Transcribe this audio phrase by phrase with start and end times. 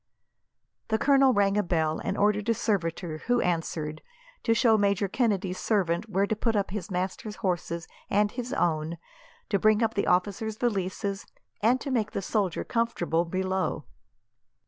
[0.87, 4.01] The colonel rang a bell, and ordered a servitor, who answered,
[4.41, 8.97] to show Major Kennedy's servant where to put up his master's horses and his own,
[9.49, 11.27] to bring up the officer's valises,
[11.61, 13.85] and to make the soldier comfortable below.